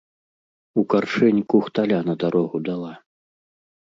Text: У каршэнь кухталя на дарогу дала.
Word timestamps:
У 0.81 0.83
каршэнь 0.93 1.41
кухталя 1.55 1.99
на 2.11 2.19
дарогу 2.25 2.57
дала. 2.71 2.93